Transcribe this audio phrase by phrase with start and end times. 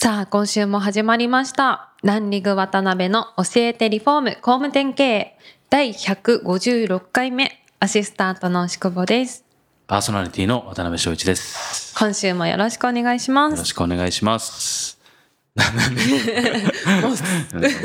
[0.00, 5.38] さあ今週も始まりましたランリング渡辺の教えてリフォーム工務店経営
[5.70, 9.44] 第156回目アシスタントの牛久保です
[9.88, 11.96] パーソナリティの渡辺翔一です。
[11.98, 14.97] 今週もよろしくお願いしますよろしくお願いします。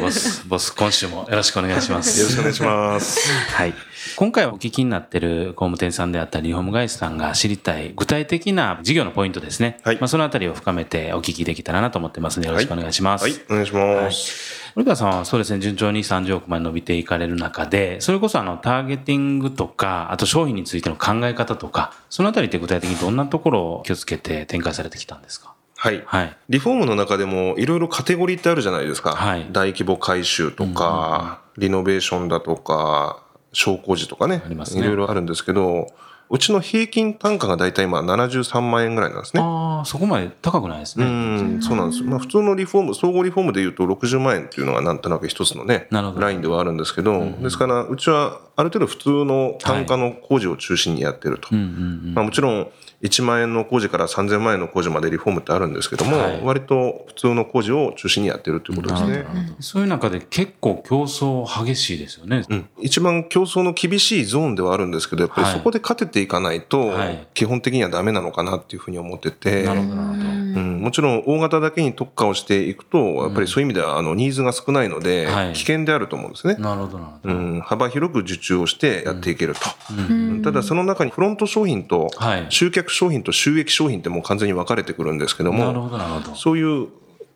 [0.01, 2.19] ボス、ボス、今週もよろしくお願いします。
[2.19, 3.19] よろしくお願いします。
[3.53, 3.73] はい。
[4.15, 9.79] 今回お聞きになっている工務店さんであったり、リフォーム会社さんが知りたい具体的な事業のポイントですね。
[9.83, 13.23] はいまあ、そのあたりを深めてお聞きできたらなと思ってますので、よろしくお願いします。
[13.23, 14.63] はい、お願いします。
[14.75, 25.53] 森川さんはそうですね、順調に30億まで伸びていかれる中で、それこそあの、ターゲティングとか、あと商品についての考え方とか、そのあたりって具体的にどんなところを気をつけて展開されてきたんですか？
[25.83, 26.01] はい。
[26.05, 26.37] はい。
[26.47, 29.17] リフォームの中でもいろいろカテゴリーってあるじゃないですか。
[29.17, 34.41] はい大規模改修とか、リノベーションだとか、小工事とかね。
[34.47, 35.87] いろいろあるんですけど、
[36.29, 39.43] うちの平均単価が大体今73万円ぐらいなんですね。
[39.43, 41.57] ああ、そこまで高くないですうね。
[41.57, 42.01] ん、そうなんです。
[42.03, 51.49] まあ普通のリフォーム、総合リフォームで言うと60万円っていうのがなんとなく一つのね、なるほどラインではあるんですけど、ですからうちはある程度普通の単価の工事を中心にやってると。
[51.51, 51.67] うんうんう
[52.11, 52.13] ん。
[52.15, 52.67] まあ、もちろん
[53.03, 56.41] 1万円の工事から3000万円の工事までリフォームってあるんですけども、はい。
[56.41, 59.25] 割と普通の工事を中心にやってるということですね。
[59.59, 62.45] そういう中で結構競争激しいですよね。
[62.49, 65.57] うん、一番競争の厳しいゾーンではあるんですけど、やっぱりはい。
[65.57, 70.42] そこで勝てていかないとはい、基本的にはダメなのかなっていうふうに思ってて、なるほど、なるほど。
[70.55, 76.55] うん、もちろん大型だけに特化をしていくと、やっぱりそういう意味ではあのニーズが少ないのではい、危険であると思うんですね。
[76.55, 77.33] なるほど、なるほど。
[77.33, 79.61] うん、幅広く受注をしてやっていけると。
[80.09, 86.35] うんただその中にフロント商品とはい集客商品と収益商品ってもう完全に分かれてくるんですけども、なるほど、なるほど。
[86.35, 86.87] そういう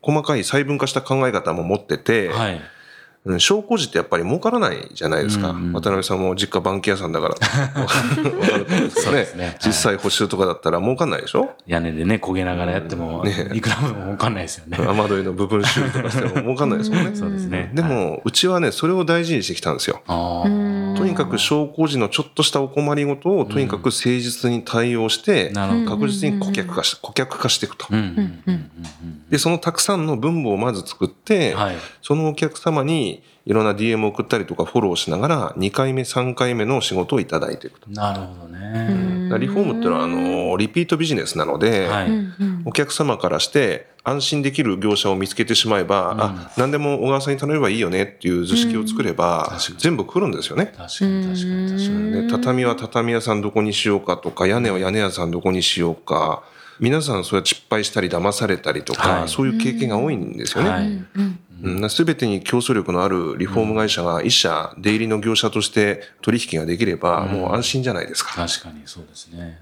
[0.02, 2.62] 細かい細分化した考え方も持ってて、はい。
[3.26, 5.50] うん商工事ってやっぱり儲からないじゃないですか。
[5.50, 7.36] うんうん渡辺さんも実家バンキ屋さんだから
[8.90, 11.50] そうですねはい実際補修とかだったら儲かんないでしょ？
[11.66, 14.78] 屋根でね、焦げながらやっても、ねいくらもわかんないですよね。
[14.80, 17.12] 雨どいの部分修理とかしても儲かんないですもんね。
[17.16, 17.72] そうですね。
[17.74, 20.02] ではい、も、うちはね、それを大事にしてきたんですよ。
[20.08, 25.52] あーとにかく商工事のちょっとしたお困りごとをとにかく誠実に対応して。
[25.88, 27.88] 確実に顧客化し、顧客化していくと
[29.30, 31.56] で、そのたくさんの分母をまず作って。
[32.02, 37.90] そのお客様にいろんな DM を送ったりとかフォローしながら、2回目、3回目の仕事をいただいていくと。
[37.90, 39.24] なるほどね。
[39.24, 42.10] だからリフォームっていうのは、あの、リピートビジネスなので、はい。
[42.66, 50.74] お客様からして安心できる業者を見つけてしまえば、あ、何でも小川さんに頼めばいいよねっていう図式を作れば、確かに全部来るんですよね。
[50.76, 52.12] 確かに、確かに、確かに。
[52.12, 56.44] で畳は畳屋さんどこにしようかとか、屋根は屋根屋さんどこにしようか、
[56.80, 60.70] 皆さんそうやって失敗したり騙されたりとか、はいそういう経験が多いんですよね。
[60.70, 61.90] はい。
[61.90, 68.36] すべてに競争力のあるリフォーム会社が一社出入りの業者として取引ができればもう安心じゃないですか。
[68.36, 69.60] 確かにそうですね。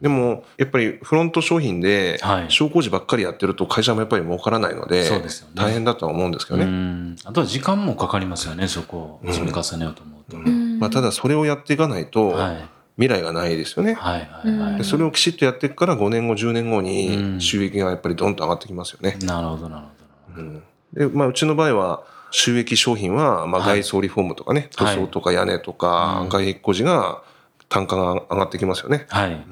[0.00, 5.08] でもやっぱりフロント商品ではい商工事ばっかりやってると会社もやっぱり儲からないので
[5.54, 6.66] 大変だとは思うんですけどうね。
[6.66, 7.16] ん。
[7.24, 10.36] あとは時間もかかりますよね、そこを積み重ねようと思うと。
[10.38, 12.77] まあ、ただそれをやっていかないとはい。
[12.98, 13.94] 未来がないですよね。
[13.94, 14.84] はい、はい、はいで。
[14.84, 19.16] それをきちっとやっていくから5年後10年後うんに収益がやっぱりドンと上がってきますよね。
[19.22, 19.86] なるほど、なる
[20.34, 20.60] ほど。
[20.92, 27.22] で、まあ、うちの場合は、収益商品は、まあ、はい外装リフォームとかね、はい塗装とか屋根とか、外壁工事が、
[27.68, 29.06] 単価が上がってきますよね。
[29.08, 29.44] はい。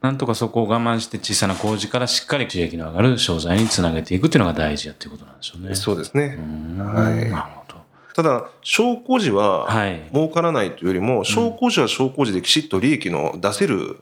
[0.00, 5.74] なんとかそこを我慢して小さな工事からしっかり収益の上がる商材につなげていくっていうのが大事やっていうことなんでしょうね。
[5.74, 6.36] そうですね。
[6.38, 7.76] うんはいなるほど。
[8.16, 13.98] ただ、小工事ははい、儲からないというよりも、小工事は小工事できちっと利益の出せる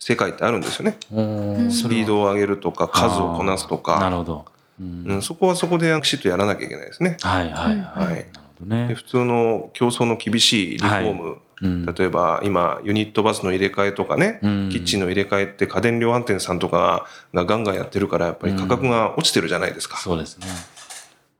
[0.00, 0.96] 世界ってあるんですよね。
[1.12, 4.44] うんスピードを上げるとか、数をこなすとか、なるほど。
[4.80, 7.16] うんうん、そこはそこできちっとやらなきゃいけないですね。
[7.20, 7.76] はいはいはい。
[7.76, 8.24] はいなる
[8.58, 8.88] ほどね。
[8.88, 19.96] で普通の競争の厳しいリフォーム、うん例えば今ユニットバスの入れ替えとかね、うんキッチンの入れ替えって家電量販店さんとかがガンガンやってるからやっぱり価格が落ちてるじゃないですか。
[19.98, 20.46] そうですね。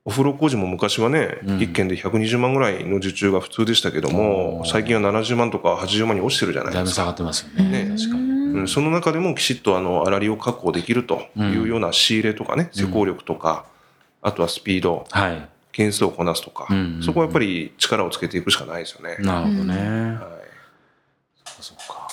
[0.08, 6.78] お風呂工事も昔はね、うん1件で120万ぐらいの受注が普通でしたけども最近は70万とか80万に落ちてるじゃないですか。
[6.78, 7.84] だいぶ下がってますよね。
[7.84, 8.22] ね確かに。
[8.22, 13.66] うん、その中でもきちっとあの粗利を確保できるというような仕入れとかね、施工力とか、
[14.22, 15.48] あとはスピード、はい。
[15.70, 16.66] 件数をこなすとか、
[17.04, 19.16] そこはやっぱり力をつけていくしかないですよね。
[19.20, 19.74] なるほどね。
[20.14, 20.48] はい
[21.60, 22.08] そうか。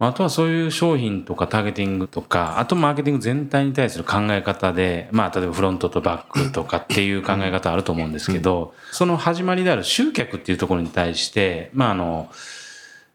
[0.00, 12.30] まああとはそういう商品とかターゲティングとか、あとマーケティング全体に対する考え方で、まあ例えばフロントとバックとかっていう考え方あると思うんですけど、その始まりである集客っていうところに対して、まああの、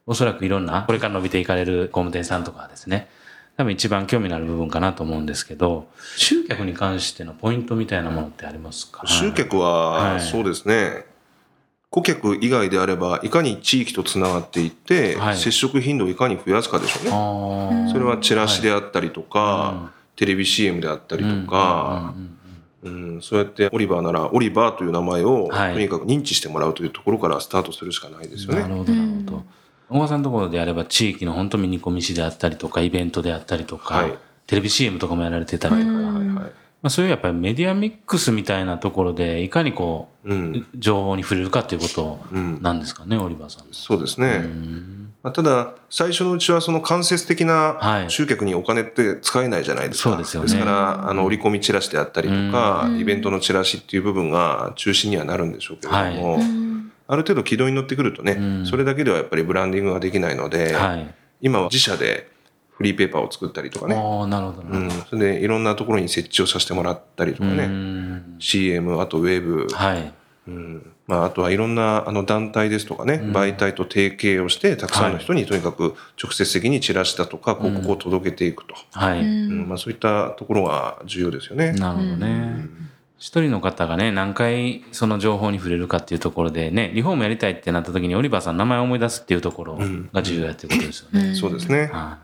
[0.05, 3.09] おそらくいろんな、これから伸びていかれる工務店さんとかはですね、
[3.57, 5.87] 多分一番興味のある部分かなと思うんですけど、
[6.17, 9.07] 集客に関してのポイントみたいなものってありますか？
[9.07, 10.21] 集客ははい。
[10.21, 11.05] そうですね、
[11.95, 15.37] 顧客以外であればいかに地域とつながっていって、はい。
[15.37, 17.89] 接触頻度をいかに増やすかでしょうね。
[17.89, 22.13] それはチラシであったりとか、テレビ CM であったりとか、
[22.83, 25.73] うんそうやってオリバーならオリバーという名前をはい。
[25.73, 28.61] とにかく認知してもらうというところからスタートするしかないですよね。
[28.61, 29.43] なるほど、なるほど。
[29.87, 34.13] 小川さんのところであれば、地域の本当ミニコミ誌であったりとか、イベントであったりとか、はい。
[34.47, 36.51] テレビ CM とかもやられてたりとか、はいはいはい。
[36.85, 42.61] まあ、そういうやっぱりメディアミックスみたいなところで、いかにこう、うん、情報に触れるかっていうことうん。
[42.61, 43.65] なんですかね、オリバーさん。
[43.71, 44.27] そうですね。
[44.43, 45.13] うん。
[45.23, 48.11] まあ、ただ、最初のうちはその間接的はない。
[48.11, 50.11] 集客にお金って使えないじゃないですか。
[50.11, 50.59] そうですよね。
[50.59, 56.39] から、あの、折り込みチラシであったりとか、イベントのチラシっていう部分が中心にはなるんでしょうけれども、
[57.07, 58.65] ある程度軌道に乗ってくるとね、ん。
[58.67, 61.15] それだけではやっぱりブランディングができないので、はい。
[61.41, 62.34] 今は自社で
[62.77, 64.91] フリーペーパーを作ったりとかね、ああ、なるほどなうん。
[64.91, 70.13] それでいろんなところに設置をさせてもらったりとかうね、ん CM、あとウェブ、はい。
[70.47, 70.91] うん。
[71.07, 78.75] まあ、あとはいろんなあの団体ですとかね、媒体と提携をして、たくさんの人にとにかく直接的にチラシだとか広告を届けていくと。
[78.91, 79.21] はい。
[79.21, 79.69] うん。
[79.69, 81.71] まあ、そういったところが重要ですよね。
[81.73, 82.67] なるほどね。
[83.17, 89.79] 一人の方がね、何回その情報に触れるかっていうところでね、リフォームやりたいってなった時にオリバーさんの名前を思い出すっていうところ
[90.11, 91.33] が重要やっていうことですよね。
[91.35, 91.89] そうですね。
[91.93, 92.19] は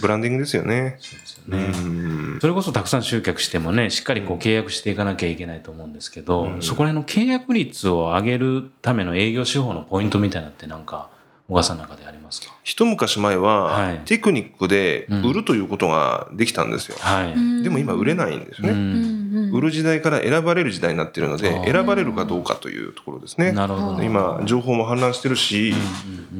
[0.00, 0.96] ブランディングですよね。
[0.98, 1.02] い。
[1.02, 1.64] そうですよね。
[1.84, 1.88] う
[2.36, 11.10] んそれこそたくさん集客してもね、しっかりこう契約していかなきゃいけないと思うんですけど、そこら辺の契約率を上げるための営業手法のポイントみたいなのってなんか、
[11.48, 12.54] 小川さんの中でありますか？
[12.62, 16.96] 一昔前は、はいテクニックで売るということができたんですよ。
[17.00, 17.62] はい。
[17.62, 18.70] でも今売れないんですね。
[18.70, 19.18] うん
[19.52, 23.52] 売る時代から選ばれる時代になっているので、選ばれるかどうかというところですね。
[23.52, 24.02] なるほど。
[24.02, 25.74] 今、情報も氾濫してるし、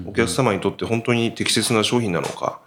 [0.06, 2.60] お客様にとって本当に適切な商品なのか、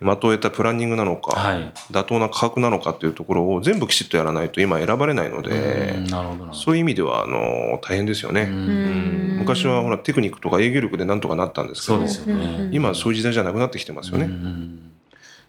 [0.00, 6.04] 的を得たプランニングなのか、はい妥当な価格なのかというところを全部きちっとやらないと今選ばれないので。
[6.52, 8.42] そういう意味ではあの大変ですよね。
[8.42, 12.70] うん昔はほらテクニックとか営業力でなんとかなったんですけどそうですよね。
[12.72, 14.24] 今はそういう時代じゃなくなってきてますよね。
[14.24, 14.90] うん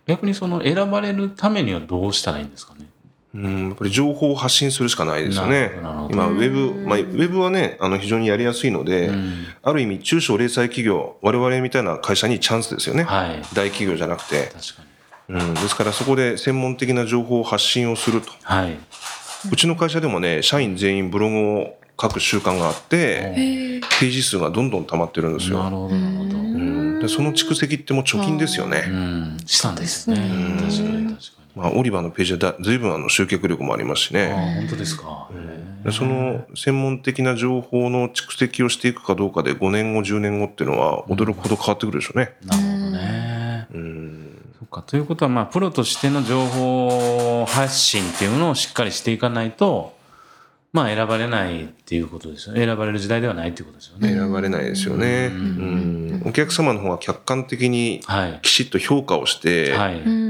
[0.08, 2.91] 逆にその選ばれるためにはどうしたらいいんですかね？
[3.34, 5.72] うん、やっぱり情報を発信するしかないですよね
[6.12, 13.04] 今、ウェブ、まあ、ウェブはね、あの、非常にやりやすいので、んある意味、中小零細企業、我々みたいな会社にチャンスですよね。
[13.04, 13.42] はい。
[13.54, 14.52] 大企業じゃなくて。
[14.54, 14.84] 確か
[15.30, 15.40] に。
[15.40, 18.32] うん、ですから、そこで専門的な情報を発信をすると。
[18.44, 18.78] はい。
[19.50, 23.34] うちの会社でもね、社員全員ブログを書く習慣があって、
[24.00, 25.64] ページ数がどんどん溜まってるんですよ。
[25.64, 26.38] なるほど、なるほど。
[26.38, 28.80] うん、でその蓄積ってもう貯金ですようね。
[28.80, 29.38] ん。
[29.46, 30.18] 資産ですね。
[30.18, 31.41] 確かに、確かに。
[31.56, 34.56] まあ、オリバーのページはだ随分あの集客力もありますしああ、ね。
[34.62, 35.30] 本当ですか。
[35.92, 42.36] その専門的な情報の蓄積をしていくかどうかで5年後、10年後っていうのは驚くほど変わってくるでしょうね。
[42.44, 43.68] えなるほどね。
[43.74, 44.42] うん。
[44.60, 44.84] そっか。
[44.84, 50.00] ということは、まあ、プロとしての情報発信っていうのをしっかりしていかないと、
[50.72, 52.64] まあ、選ばれないっていうことですよね。
[52.64, 54.14] 選ばれる時代ではないっていうことですよね。
[54.14, 55.32] 選ばれないですよね。
[55.34, 56.24] うん。
[56.26, 58.40] お客様の方が客観的にはい。
[58.44, 60.00] きちっと評価をして、はい。
[60.00, 60.21] うん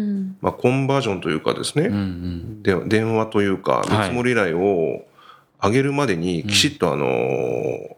[0.42, 2.63] まあ、コンバージョンというかですね、うん。
[2.63, 5.06] で電話というか、見はい積もり依頼を
[5.63, 7.08] 上げるまでにきちっとあの、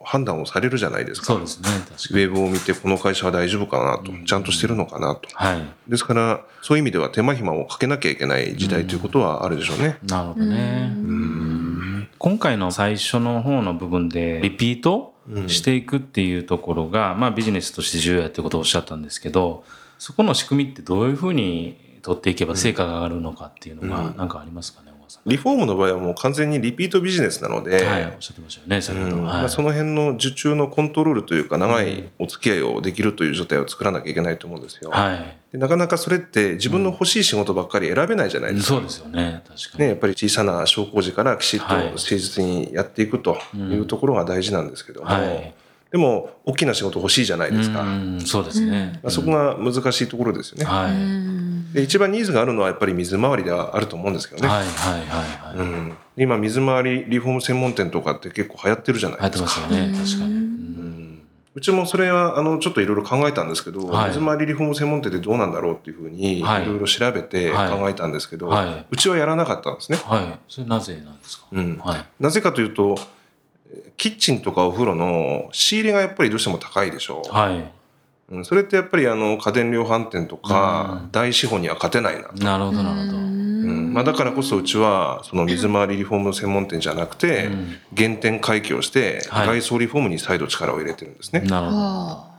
[0.04, 1.28] 判断をされるじゃないですか。
[1.28, 1.70] そうですね。
[2.12, 5.30] ウェブを見てこの会社は大丈夫かなと、ちゃんとしてるのかなと。
[5.30, 5.34] に。
[5.34, 5.62] はい。
[5.88, 9.98] ですから、そういう意味では手間暇をかけなきゃいけない時代ということはあるでしょうね。
[10.04, 10.92] なるほどね。
[10.94, 15.14] うん今回の最初の方の部分で、リピート
[15.48, 19.64] していくっていうところが、まあビジネスとして重要やってことをおっしゃったんですけど、
[20.00, 24.94] そこの仕組みってどういうふうに取っていけば成果が上がるのかっていうのが、なんかありますかね。
[25.26, 29.16] リフォームの場合はもう完全にリピートビジネスなので、はい、おっしゃってましたよね、先ほど。
[29.18, 34.90] うんはいまあ、その辺の受注のコントロールというか長いお付き合いをできるという状態を作らなきゃいけないと思うんですよ。
[34.92, 35.38] はい。
[35.52, 38.74] でなかなかそれって自分の欲しい仕事ばっかり選べないじゃないですか。
[38.76, 39.80] そうですよね、確かに。
[39.80, 45.54] ね、やっぱり小さな商工事からきちっとはい誠実にやっていくというところが大事なんですけども、はい
[45.94, 47.82] でも大きな仕事欲しいじゃないですか。
[47.82, 49.00] うん、そうですね。
[49.04, 50.66] まあそこが難しいところですよね。
[50.66, 50.92] はい。
[51.74, 54.48] で一番ニーズがあるのはやっぱり水回りではあると思うんですけどね。
[54.48, 55.58] はい、はい、はい、はい。
[55.58, 59.42] うん、今水回りリフォーム専門店とかって結構流行ってるじゃないですか。
[59.42, 60.34] ますよね、確かに。
[60.34, 60.64] うん
[61.56, 70.00] うちもそれはあのちょっといろいろ考えたんですけど、はい水回りリフォーム専門店ってどうなんだろうっていうふうにいはいろいろ調べてはい考えたんですけど、はいうちはやらなかったんですね。
[70.04, 70.40] はい。
[70.50, 71.46] それなぜなんですか？
[71.52, 72.06] うんはい。
[72.20, 72.98] なぜかというと
[73.98, 77.32] キッチンとかお風呂の仕入れがやっぱりどうしても高いでしょう。
[77.32, 77.72] はい。
[78.30, 82.30] うんそれってやっぱりあの家電量販店とかうん大資本には勝てないな。
[82.32, 83.18] なるほどなるほど。
[83.18, 91.42] うんまあ、だからこそうちはその水回りリフォーム専門店じゃなくてうん原点回帰をしてはい外装リフォームに再度力を入れてるんですね。
[91.42, 92.33] なるほど。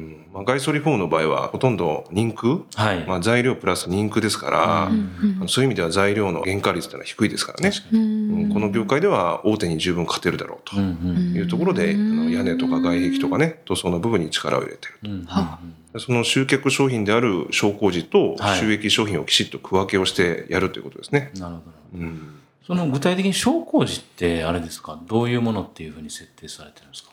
[0.00, 0.26] はうん。
[0.32, 3.04] まあ、外装リフォームの場合はほとんど人空、はい。
[3.06, 8.48] まあ、材料プラス人空ですから、うんそういう意味では材料の原価率というのは低いですからね、ううん。
[8.48, 12.20] んこの業界では大手に十分勝てるだろうというところで、うん。
[12.20, 15.58] あの屋根とか外壁とかね塗装の部分に力を入れてるうんうんは
[15.98, 18.60] その集客商品である商工時とはい。
[18.60, 21.32] 収益商品をきちっと区分けをしてやるということですね。
[21.36, 21.98] なるほど。
[21.98, 22.36] うん。
[22.66, 25.00] その具体的に商工時ってあれですか？
[25.08, 27.09] どういうものっていうふうに設定されてるんですか？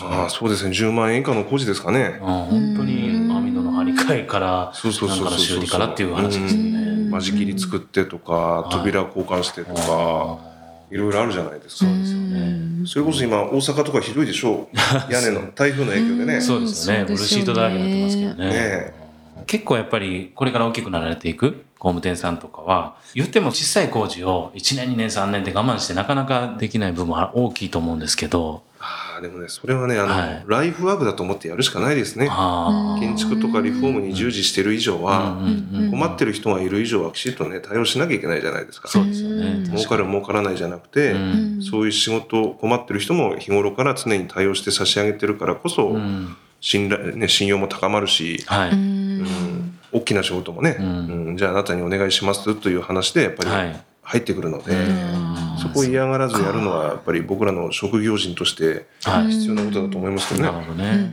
[0.00, 0.70] まあそうですね。
[0.70, 2.18] 10万円以下の工事ですかね。
[2.22, 6.78] あ本当に網戸の張り替えからそうそうそうそうなんかの修理からっていう話ですよね。
[6.80, 7.10] うん。
[7.10, 8.72] 間仕切り作ってとかい。
[8.72, 10.38] 扉交換してとかあ
[10.90, 11.86] いろいろあるじゃないですか。
[11.86, 12.86] そうですよね。
[12.86, 14.76] それこそ今大阪とかひどいでしょう。
[15.12, 16.36] 屋根の台風の影響でね。
[16.38, 17.04] ーそうですよね。
[17.04, 18.50] ブルーシートだらけになってますけどね。
[18.50, 19.08] ね
[19.46, 30.44] 結構やっぱりこれから大きくなられていく工務店さんとかは言っても小さい工事を1年2年3年で我慢してなかなかできない部分は大きいと思うんですけどああでもねそれはねあの、はい。
[30.46, 32.28] ライフワークだと思ってやるしかないですね。
[32.30, 33.00] あー。
[33.00, 35.38] 建築とかリフォームに従事してる以上は、
[35.90, 38.88] 困ってる人がいる以上はきちっとね対応しなきゃいけないじゃないですか。
[38.88, 39.64] そうですよね。
[39.66, 41.62] 儲かる儲からないじゃなくて、うん。
[41.62, 46.36] そういう仕事困ってる人も日頃から常に対応して差し上げてるからこそ、うん。
[46.60, 48.70] 信頼ね、信用も高まるし、はい。
[48.70, 49.78] うん。
[49.90, 51.26] 大きな仕事もね、うん。
[51.28, 51.36] うん。
[51.36, 55.58] じゃああなたにお願いしますという話でやっぱりはい入ってくるので、うん。
[55.60, 59.30] そこを嫌がらずやるのはやっぱり僕らの職業人としてはい。
[59.32, 60.50] 必要なことだと思いますけどね。
[60.50, 61.12] なるほどね。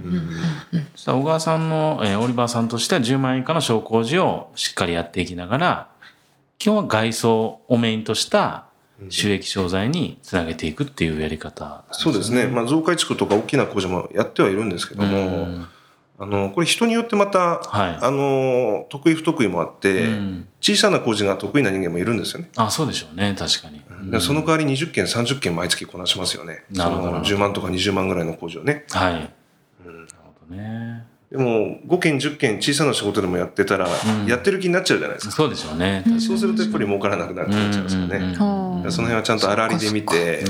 [0.96, 5.88] 小川さんの、えーオリバーさんとしては10万円以下の商工事をしっかりやっていきながら、
[6.58, 8.66] 基本は外装をメインとした
[9.10, 15.68] 収益商材につなげていくっていうやり方、そうですね、まあ、増改築とか大きな工事もやってはいるんですけども、うん
[16.18, 22.50] あのこれ人によってまた、はいあの得意不得意もあって、うん小さな工事が得意な人間もいるんですよね。
[22.56, 23.36] あ、そうでしょうね。
[23.38, 23.84] 確かに。
[24.10, 26.64] でその代わり20件30件毎月こなしますよね。
[26.72, 28.84] なるほどその10万とか20万ぐらいの工事をね。
[28.90, 29.14] はい。
[29.14, 29.20] な
[29.92, 31.06] るほどね。
[31.30, 35.34] でも5件10件小さな仕事でもやってたら、んやってる気になっちゃうじゃないですか。
[35.34, 36.04] そうでしょうね。
[36.20, 38.18] そうするとやっぱり儲からなくなるってなっちゃいますよね。
[38.18, 40.46] うんうんうんその辺はちゃんと粗利で見て。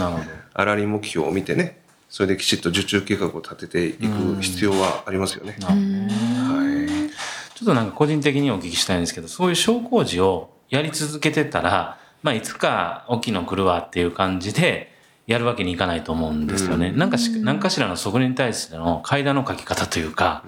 [0.56, 5.58] 粗利目標を見てね、それできちっと受注計画を立てていく必要はありますよね。
[5.62, 7.10] はい。
[7.56, 14.95] ちょっとなんか個人的にお聞きしたいんですけど、そういう商工事をやり続けてたら、まあいつか大きいの来るわっていう感じで
[15.28, 16.92] やるわけにいかないと思うんですよね。
[16.92, 20.44] なんかし、何かしらのそこに対しての階段の書き方というか、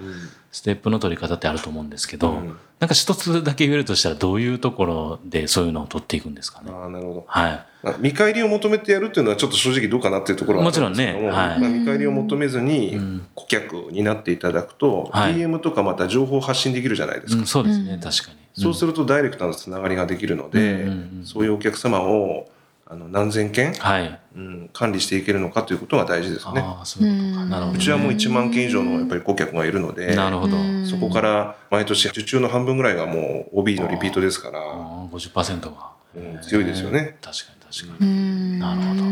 [0.52, 6.70] ステップの取り方ってあると思うんですけど、うんなんか一つだけ言えるとしたらどういうところでそういうのを取っていくんですかね。
[6.72, 7.24] ああ、なるほど。
[7.26, 7.66] はい。
[7.82, 17.40] まあ見返りを求めてやるっていうのはちょっと正直どうかなっていうところはももちろんねはいまあ見返りを求めずにん顧客になっていただくと、はい DM とかまた情報を発信できるじゃないですか。
[17.40, 18.62] うん、そうですね、確かに。
[18.62, 22.48] そうするとダイレクトなつながりができるので、うんうんうんそういうお客様を
[22.90, 24.18] あの何千件、はい。
[24.34, 26.62] うん、管理していけるのかということが大事ですね。
[26.62, 27.44] ああ、そういうことか。
[27.44, 27.78] なるほど、ね。
[27.78, 30.56] うちはもう1万件以上のやっぱり顧客がいるので、なるほど。
[30.86, 37.18] そこから毎年受注の半分ぐらいがもう OB のリピートですから、ああ50%が、うん強いですよね。
[37.20, 38.58] 確かに確かに。
[38.58, 39.02] なるほど。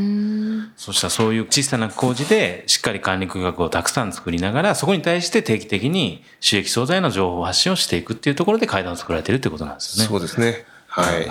[0.76, 10.08] そしたらそういう小さな工事でしっかり管理区画をたくさん作りながら、そこに対して定期的に収益商材の情報発信をしていくっていうところで階段を作られてるっていうことなんですよね。
[10.08, 10.64] そうですね。
[10.86, 11.14] はい。
[11.16, 11.28] はい。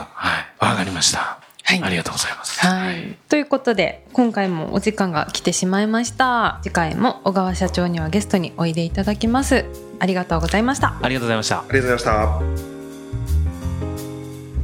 [0.60, 1.45] わかりました。
[1.65, 1.84] はい。
[1.84, 2.65] ありがとうございます。
[2.65, 6.60] はい、ということで今回もお時間が来てしまいました。
[6.63, 9.65] 次回も小川社長にはゲストにおいでいただきます。
[10.00, 10.95] ありがとうございました。
[11.01, 11.60] ありがとうございました。
[11.60, 12.63] ありがとうございまし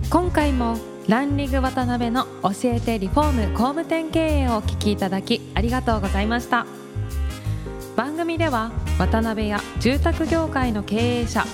[0.02, 0.10] た。
[0.10, 0.78] 今回も
[1.08, 6.68] ランリング渡辺の教えてリフォーム工務店経営をお聞きいただきありがとうございました。
[7.96, 11.46] 番組では渡辺や住宅業界の経営者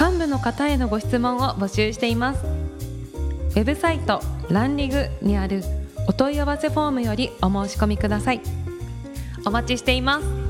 [0.00, 2.44] 幹部の方へのご質問を募集しています。
[2.44, 5.62] ウェブサイトランリグにある
[6.06, 8.40] お問い合わせフォームよりお申し込みください。
[9.46, 10.43] お待ちしています。